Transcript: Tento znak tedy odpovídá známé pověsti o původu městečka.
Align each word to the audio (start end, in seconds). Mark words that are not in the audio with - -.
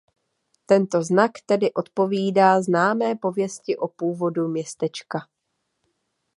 Tento 0.65 1.01
znak 1.03 1.31
tedy 1.45 1.73
odpovídá 1.73 2.61
známé 2.61 3.15
pověsti 3.15 3.77
o 3.77 3.87
původu 3.87 4.47
městečka. 4.47 5.19